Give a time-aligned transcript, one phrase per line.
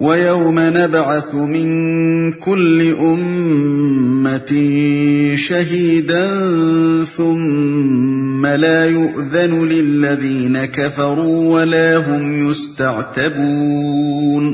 [0.00, 4.52] وَيَوْمَ نَبْعَثُ مِن كُلِّ أُمَّةٍ
[5.36, 6.26] شَهِيدًا
[7.16, 14.52] ثُمَّ لَا يُؤْذَنُ لِلَّذِينَ كَفَرُوا وَلَا هُمْ يُسْتَعْتَبُونَ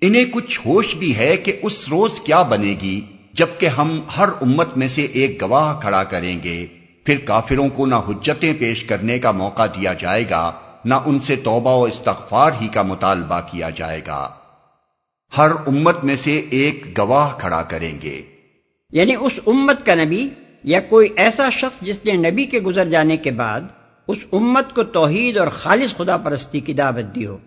[0.00, 3.00] انہیں کچھ ہوش بھی ہے کہ اس روز کیا بنے گی،
[3.34, 6.66] جبکہ ہم ہر امت میں سے ایک گواہ کھڑا کریں گے۔
[7.06, 10.52] پھر کافروں کو نہ حجتیں پیش کرنے کا موقع دیا جائے گا،
[10.84, 14.28] نہ ان سے توبہ و استغفار ہی کا مطالبہ کیا جائے گا۔
[15.38, 18.22] ہر امت میں سے ایک گواہ کھڑا کریں گے۔
[18.92, 20.28] یعنی اس امت کا نبی
[20.64, 23.60] یا کوئی ایسا شخص جس نے نبی کے گزر جانے کے بعد
[24.08, 27.38] اس امت کو توحید اور خالص خدا پرستی کی دعوت دی ہو،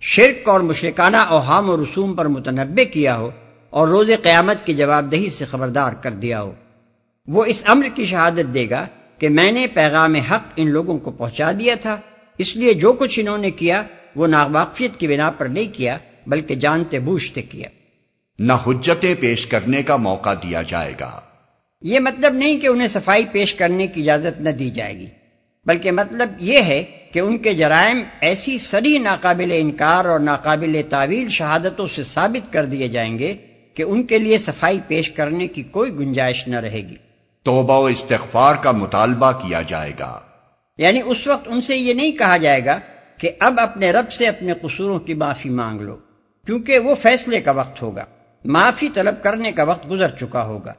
[0.00, 3.30] شرک اور مشرکانہ اوہام و رسوم پر متنبع کیا ہو
[3.70, 6.52] اور روز قیامت کی جواب دہی سے خبردار کر دیا ہو۔
[7.26, 8.86] وہ اس امر کی شہادت دے گا
[9.18, 11.96] کہ میں نے پیغام حق ان لوگوں کو پہنچا دیا تھا،
[12.38, 13.82] اس لیے جو کچھ انہوں نے کیا
[14.16, 17.68] وہ ناواقفیت کی بنا پر نہیں کیا بلکہ جانتے بوجھتے کیا
[18.38, 21.20] نہ حجتیں پیش کرنے کا موقع دیا جائے گا۔
[21.82, 25.06] یہ مطلب نہیں کہ انہیں صفائی پیش کرنے کی اجازت نہ دی جائے گی
[25.66, 31.28] بلکہ مطلب یہ ہے کہ ان کے جرائم ایسی سری ناقابل انکار اور ناقابل تعویل
[31.28, 33.34] شہادتوں سے ثابت کر دیے جائیں گے
[33.74, 36.96] کہ ان کے لیے صفائی پیش کرنے کی کوئی گنجائش نہ رہے گی۔
[37.42, 40.20] توبہ و استغفار کا مطالبہ کیا جائے گا۔
[40.78, 42.78] یعنی اس وقت ان سے یہ نہیں کہا جائے گا
[43.18, 45.96] کہ اب اپنے رب سے اپنے قصوروں کی معافی مانگ لو۔
[46.46, 48.04] کیونکہ وہ فیصلے کا وقت ہوگا،
[48.44, 50.72] معافی طلب کرنے کا وقت گزر چکا ہوگا۔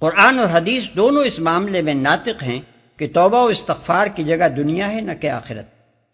[0.00, 2.60] قرآن اور حدیث دونوں اس معاملے میں ناطق ہیں
[2.96, 5.66] کہ توبہ و استغفار کی جگہ دنیا ہے نہ کہ آخرت۔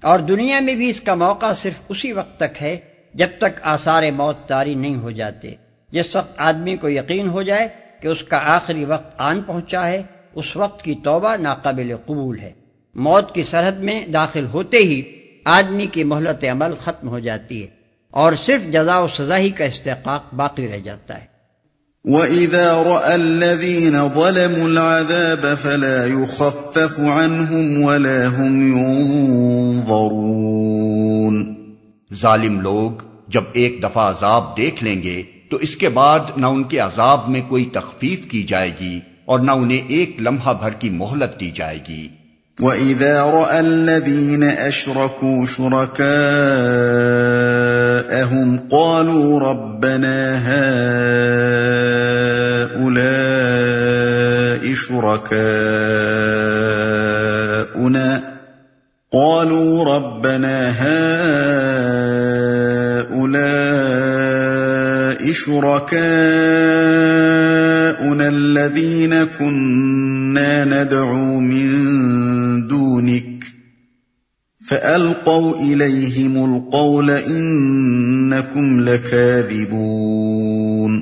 [0.04, 2.76] اور دنیا میں بھی اس کا موقع صرف اسی وقت تک ہے
[3.14, 5.54] جب تک آثار موت تاری نہیں ہو جاتے۔
[5.90, 7.68] جس وقت آدمی کو یقین ہو جائے
[8.00, 10.02] کہ اس کا آخری وقت آن پہنچا ہے،
[10.34, 12.52] اس وقت کی توبہ ناقابل قبول ہے۔
[12.94, 15.02] موت کی سرحد میں داخل ہوتے ہی
[15.44, 17.83] آدمی کی مہلت عمل ختم ہو جاتی ہے۔
[18.14, 21.24] اور صرف جزا و سزا ہی کا استحقاق باقی رہ جاتا ہے۔
[22.04, 31.54] وَإِذَا رَأَى الَّذِينَ ظَلَمُوا الْعَذَابَ فَلَا يُخَفَّفُ عَنْهُمْ وَلَا هُمْ يُنظَرُونَ۔
[32.14, 32.90] ظالم لوگ
[33.28, 37.28] جب ایک دفعہ عذاب دیکھ لیں گے تو اس کے بعد نہ ان کے عذاب
[37.28, 41.50] میں کوئی تخفیف کی جائے گی اور نہ انہیں ایک لمحہ بھر کی مہلت دی
[41.50, 42.08] جائے گی۔
[42.58, 47.33] وَإِذَا رَأَى الَّذِينَ أَشْرَكُوا شُرَكَاءَ
[48.14, 50.38] جاءهم قالوا ربنا
[52.78, 52.94] هؤلاء
[54.74, 55.44] شركاؤنا
[59.12, 61.32] قالوا ربنا هؤلاء
[65.32, 66.04] شركاؤنا
[68.28, 73.33] الذين كنا ندعو من دونك
[74.74, 81.00] فَأَلْقَوْا إِلَيْهِمُ الْقَوْلَ إِنَّكُمْ لَكَاذِبُونَ۔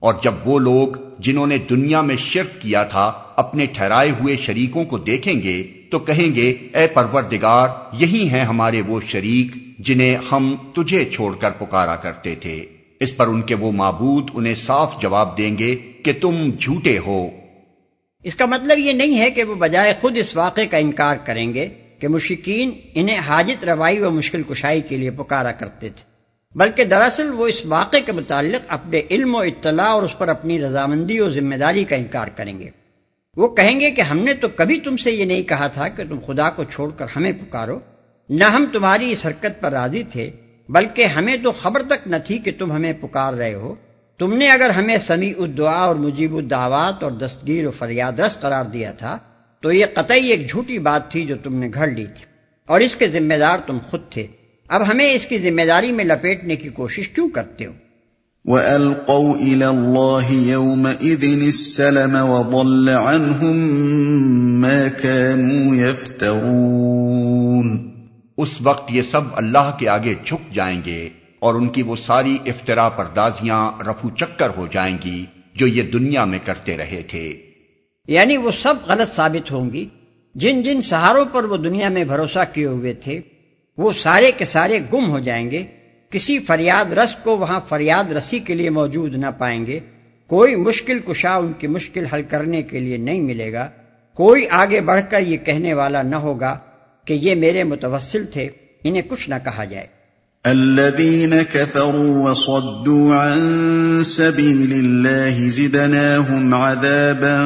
[0.00, 0.88] اور جب وہ لوگ
[1.18, 5.98] جنہوں نے دنیا میں شرک کیا تھا اپنے ٹھہرائے ہوئے شریکوں کو دیکھیں گے تو
[5.98, 11.96] کہیں گے اے پروردگار یہی ہیں ہمارے وہ شریک جنہیں ہم تجھے چھوڑ کر پکارا
[11.96, 12.66] کرتے تھے۔
[13.00, 17.30] اس پر ان کے وہ معبود انہیں صاف جواب دیں گے کہ تم جھوٹے ہو۔
[18.22, 21.54] اس کا مطلب یہ نہیں ہے کہ وہ بجائے خود اس واقعے کا انکار کریں
[21.54, 21.68] گے۔
[21.98, 26.14] کہ مشکین انہیں حاجت روائی و مشکل کشائی کے لیے پکارا کرتے تھے۔
[26.54, 30.60] بلکہ دراصل وہ اس واقعے کے متعلق اپنے علم و اطلاع اور اس پر اپنی
[30.60, 32.70] رضامندی و ذمہ داری کا انکار کریں گے۔
[33.36, 36.02] وہ کہیں گے کہ ہم نے تو کبھی تم سے یہ نہیں کہا تھا کہ
[36.08, 37.78] تم خدا کو چھوڑ کر ہمیں پکارو۔
[38.30, 40.30] نہ ہم تمہاری اس حرکت پر راضی تھے،
[40.68, 43.74] بلکہ ہمیں تو خبر تک نہ تھی کہ تم ہمیں پکار رہے ہو۔
[44.18, 48.64] تم نے اگر ہمیں سمیع الدعا اور مجیب الدعوات اور دستگیر و فریاد رس قرار
[48.64, 49.18] دیا تھا
[49.64, 52.24] تو یہ قطعی ایک جھوٹی بات تھی جو تم نے گھڑ لی تھی۔
[52.66, 54.26] اور اس کے ذمہ دار تم خود تھے۔
[54.68, 57.72] اب ہمیں اس کی ذمہ داری میں لپیٹنے کی کوشش کیوں کرتے ہو؟
[58.44, 67.78] وَأَلْقَوْا إِلَى اللَّهِ يَوْمَئِذٍ السَّلَمَ وَضَلَّ عَنْهُمْ مَا كَانُوا يَفْتَرُونَ۔
[68.36, 71.08] اس وقت یہ سب اللہ کے آگے جھک جائیں گے
[71.38, 75.24] اور ان کی وہ ساری افطرا پردازیاں رفو چکر ہو جائیں گی
[75.54, 77.53] جو یہ دنیا میں کرتے رہے تھے۔
[78.08, 79.88] یعنی وہ سب غلط ثابت ہوں گی۔
[80.34, 83.20] جن جن سہاروں پر وہ دنیا میں بھروسہ کیے ہوئے تھے،
[83.78, 85.64] وہ سارے کے سارے گم ہو جائیں گے۔
[86.10, 89.80] کسی فریاد رس کو وہاں فریاد رسی کے لیے موجود نہ پائیں گے۔
[90.26, 93.68] کوئی مشکل کشا ان کی مشکل حل کرنے کے لیے نہیں ملے گا۔
[94.14, 96.58] کوئی آگے بڑھ کر یہ کہنے والا نہ ہوگا
[97.04, 98.48] کہ یہ میرے متوسل تھے،
[98.84, 99.86] انہیں کچھ نہ کہا جائے۔
[100.44, 107.44] الذين كفروا وصدوا عن سبيل الله زدناهم عذابا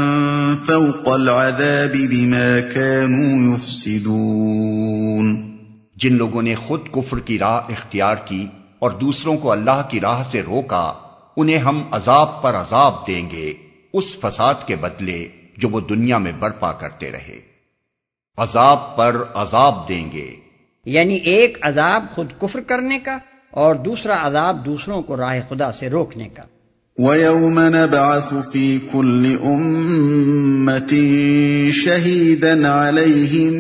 [0.67, 5.57] فوق العذاب بما كانوا يفسدون.
[5.97, 8.47] جن لوگوں نے خود کفر کی راہ اختیار کی
[8.79, 10.93] اور دوسروں کو اللہ کی راہ سے روکا،
[11.37, 13.55] انہیں ہم عذاب پر عذاب دیں گے،
[13.93, 17.41] اس فساد کے بدلے جو وہ دنیا میں برپا کرتے رہے۔
[18.37, 20.48] عذاب پر عذاب دیں گے۔
[20.89, 23.19] یعنی ایک عذاب خود کفر کرنے کا
[23.51, 26.43] اور دوسرا عذاب دوسروں کو راہ خدا سے روکنے کا۔
[26.99, 30.95] وَيَوْمَ نَبْعَثُ فِي كُلِّ أُمَّةٍ
[31.71, 33.53] شَهِيدًا عَلَيْهِمْ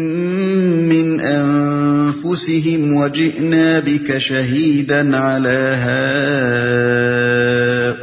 [0.89, 5.75] مِنْ أَنفُسِهِمْ وَجِئْنَا بِكَ شَهِيدًا عَلَى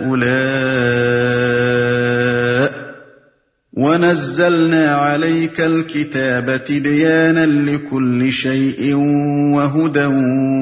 [0.05, 0.24] هَؤُلَاءِ
[3.75, 8.93] وَنَزَّلْنَا عَلَيْكَ الْكِتَابَ تِبْيَانًا لِكُلِّ شَيْءٍ
[9.55, 10.05] وَهُدًى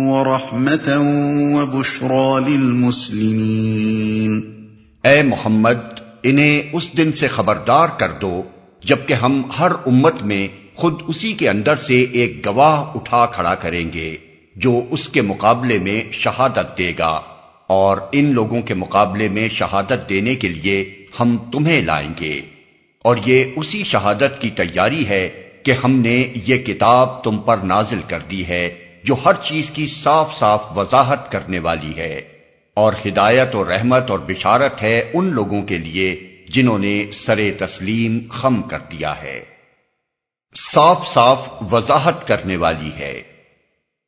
[0.10, 1.06] وَرَحْمَةً
[1.54, 4.42] وَبُشْرَى لِلْمُسْلِمِينَ
[5.07, 8.44] اے محمد، انہیں اس دن سے خبردار کر دو،
[8.83, 13.94] جبکہ ہم ہر امت میں خود اسی کے اندر سے ایک گواہ اٹھا کھڑا کریں
[13.94, 14.15] گے،
[14.56, 17.21] جو اس کے مقابلے میں شہادت دے گا۔
[17.68, 22.52] اور ان لوگوں کے مقابلے میں شہادت دینے کے لیے ہم تمہیں لائیں گے۔
[23.03, 25.29] اور یہ اسی شہادت کی تیاری ہے
[25.63, 29.88] کہ ہم نے یہ کتاب تم پر نازل کر دی ہے، جو ہر چیز کی
[29.88, 32.21] صاف صاف وضاحت کرنے والی ہے۔
[32.73, 38.19] اور ہدایت اور رحمت اور بشارت ہے ان لوگوں کے لیے جنہوں نے سر تسلیم
[38.29, 39.45] خم کر دیا ہے۔
[40.55, 43.23] صاف صاف وضاحت کرنے والی ہے۔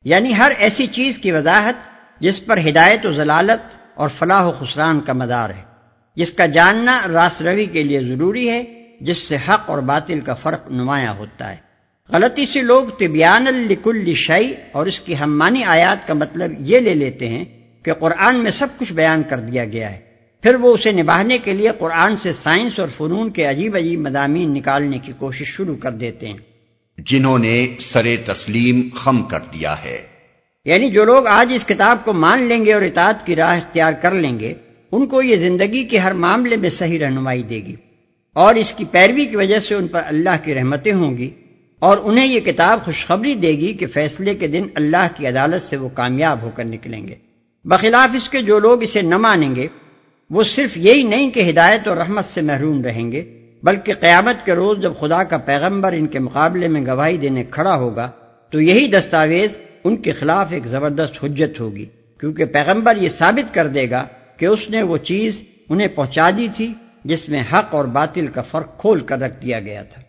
[0.04, 1.74] یعنی ہر ایسی چیز کی وضاحت
[2.20, 5.62] جس پر ہدایت و ضلالت اور فلاح و خسران کا مدار ہے،
[6.16, 10.34] جس کا جاننا راس روی کے لیے ضروری ہے جس سے حق اور باطل کا
[10.34, 11.56] فرق نمایاں ہوتا ہے۔
[12.08, 16.94] غلطی سے لوگ طبیان الکل شعی اور اس کی ہمانی آیات کا مطلب یہ لے
[16.94, 17.44] لیتے ہیں
[17.84, 19.98] کہ قرآن میں سب کچھ بیان کر دیا گیا ہے۔
[20.42, 24.54] پھر وہ اسے نبھانے کے لیے قرآن سے سائنس اور فنون کے عجیب عجیب مضامین
[24.54, 26.36] نکالنے کی کوشش شروع کر دیتے ہیں۔
[26.98, 30.02] جنہوں نے سر تسلیم خم کر دیا ہے۔
[30.64, 33.92] یعنی جو لوگ آج اس کتاب کو مان لیں گے اور اطاعت کی راہ اختیار
[33.92, 34.54] کر لیں گے
[34.92, 37.76] ان کو یہ زندگی کے ہر معاملے میں صحیح رہنمائی دے گی۔
[38.36, 41.30] اور اس کی پیروی کی وجہ سے ان پر اللہ کی رحمتیں ہوں گی
[41.78, 45.76] اور انہیں یہ کتاب خوشخبری دے گی کہ فیصلے کے دن اللہ کی عدالت سے
[45.76, 47.14] وہ کامیاب ہو کر نکلیں گے۔
[47.64, 49.66] بخلاف اس کے جو لوگ اسے نہ مانیں گے،
[50.30, 54.52] وہ صرف یہی نہیں کہ ہدایت اور رحمت سے محروم رہیں گے، بلکہ قیامت کے
[54.52, 58.10] روز جب خدا کا پیغمبر ان کے مقابلے میں گواہی دینے کھڑا ہوگا،
[58.50, 61.84] تو یہی دستاویز ان کے خلاف ایک زبردست حجت ہوگی۔
[62.20, 64.06] کیونکہ پیغمبر یہ ثابت کر دے گا
[64.36, 66.72] کہ اس نے وہ چیز انہیں پہنچا دی تھی
[67.06, 70.02] جس میں حق اور باطل کا فرق کھول کر رکھ دیا گیا تھا۔